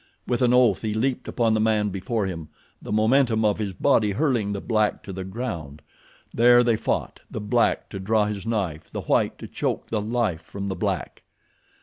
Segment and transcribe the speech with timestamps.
[0.25, 2.49] With an oath he leaped upon the man before him,
[2.81, 5.83] the momentum of his body hurling the black to the ground.
[6.33, 10.41] There they fought, the black to draw his knife, the white to choke the life
[10.41, 11.21] from the black.